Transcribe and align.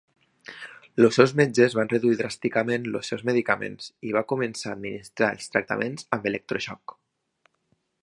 Els 1.07 1.19
seus 1.19 1.33
metges 1.41 1.75
van 1.79 1.91
reduir 1.91 2.15
dràsticament 2.21 2.89
els 2.93 3.13
seus 3.13 3.23
medicaments 3.31 3.93
i 4.09 4.17
va 4.19 4.27
començar 4.35 4.73
a 4.73 4.77
administrar 4.81 5.33
els 5.37 5.55
tractaments 5.57 6.13
amb 6.19 6.31
ELECTROSHOCK. 6.33 7.01